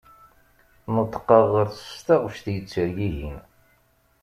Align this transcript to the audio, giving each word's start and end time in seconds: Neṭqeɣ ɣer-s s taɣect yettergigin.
Neṭqeɣ 0.93 1.43
ɣer-s 1.53 1.81
s 1.97 1.99
taɣect 2.05 2.45
yettergigin. 2.53 3.37